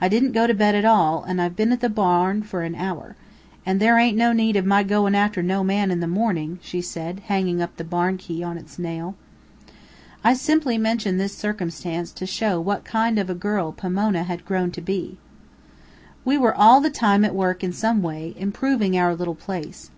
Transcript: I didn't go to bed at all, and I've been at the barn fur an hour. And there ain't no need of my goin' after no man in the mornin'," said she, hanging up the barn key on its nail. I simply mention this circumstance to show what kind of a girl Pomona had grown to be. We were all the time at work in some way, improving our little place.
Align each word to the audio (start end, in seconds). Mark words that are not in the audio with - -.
I 0.00 0.08
didn't 0.08 0.32
go 0.32 0.46
to 0.46 0.54
bed 0.54 0.74
at 0.74 0.86
all, 0.86 1.22
and 1.24 1.42
I've 1.42 1.54
been 1.54 1.72
at 1.72 1.80
the 1.80 1.90
barn 1.90 2.40
fur 2.42 2.62
an 2.62 2.74
hour. 2.74 3.16
And 3.66 3.80
there 3.80 3.98
ain't 3.98 4.16
no 4.16 4.32
need 4.32 4.56
of 4.56 4.64
my 4.64 4.82
goin' 4.82 5.14
after 5.14 5.42
no 5.42 5.62
man 5.62 5.90
in 5.90 6.00
the 6.00 6.06
mornin'," 6.06 6.58
said 6.62 7.16
she, 7.20 7.26
hanging 7.26 7.60
up 7.60 7.76
the 7.76 7.84
barn 7.84 8.16
key 8.16 8.42
on 8.42 8.56
its 8.56 8.78
nail. 8.78 9.14
I 10.24 10.32
simply 10.32 10.78
mention 10.78 11.18
this 11.18 11.36
circumstance 11.36 12.12
to 12.12 12.24
show 12.24 12.58
what 12.58 12.86
kind 12.86 13.18
of 13.18 13.28
a 13.28 13.34
girl 13.34 13.72
Pomona 13.72 14.22
had 14.22 14.46
grown 14.46 14.70
to 14.70 14.80
be. 14.80 15.18
We 16.24 16.38
were 16.38 16.54
all 16.56 16.80
the 16.80 16.88
time 16.88 17.22
at 17.22 17.34
work 17.34 17.62
in 17.62 17.74
some 17.74 18.00
way, 18.00 18.32
improving 18.38 18.96
our 18.96 19.14
little 19.14 19.34
place. 19.34 19.90